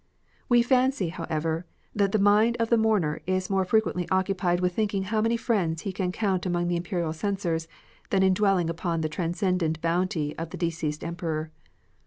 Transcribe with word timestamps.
We 0.49 0.63
fancy, 0.63 1.09
how 1.09 1.25
ever, 1.29 1.67
that 1.95 2.11
the 2.11 2.17
mind 2.17 2.57
of 2.59 2.71
the 2.71 2.75
mourner 2.79 3.21
is 3.27 3.51
more 3.51 3.63
fre 3.63 3.77
quently 3.77 4.07
occupied 4.09 4.59
with 4.59 4.73
thinking 4.73 5.03
how 5.03 5.21
many 5.21 5.37
friends 5.37 5.83
he 5.83 5.93
can 5.93 6.11
count 6.11 6.43
among 6.43 6.69
the 6.69 6.75
Imperial 6.75 7.13
censors 7.13 7.67
than 8.09 8.23
in 8.23 8.33
dwelling 8.33 8.67
upon 8.67 9.01
the 9.01 9.09
transcendent 9.09 9.79
bounty 9.79 10.35
of 10.39 10.49
the 10.49 10.57
de 10.57 10.71
ceased 10.71 11.03
Emperor. 11.03 11.51